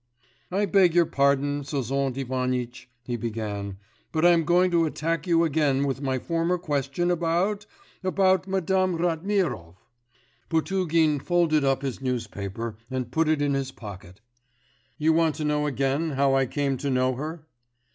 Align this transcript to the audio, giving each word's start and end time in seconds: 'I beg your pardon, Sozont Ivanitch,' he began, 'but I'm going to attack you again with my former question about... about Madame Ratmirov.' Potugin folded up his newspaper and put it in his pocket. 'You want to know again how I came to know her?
'I 0.51 0.65
beg 0.65 0.95
your 0.95 1.05
pardon, 1.05 1.61
Sozont 1.63 2.17
Ivanitch,' 2.17 2.89
he 3.03 3.17
began, 3.17 3.77
'but 4.11 4.25
I'm 4.25 4.45
going 4.45 4.71
to 4.71 4.87
attack 4.87 5.27
you 5.27 5.43
again 5.43 5.83
with 5.85 6.01
my 6.01 6.17
former 6.17 6.57
question 6.57 7.11
about... 7.11 7.67
about 8.03 8.47
Madame 8.47 8.97
Ratmirov.' 8.97 9.75
Potugin 10.49 11.19
folded 11.19 11.63
up 11.63 11.83
his 11.83 12.01
newspaper 12.01 12.77
and 12.89 13.11
put 13.11 13.27
it 13.29 13.43
in 13.43 13.53
his 13.53 13.71
pocket. 13.71 14.21
'You 14.97 15.13
want 15.13 15.35
to 15.35 15.45
know 15.45 15.67
again 15.67 16.09
how 16.13 16.33
I 16.33 16.47
came 16.47 16.77
to 16.77 16.89
know 16.89 17.13
her? 17.13 17.45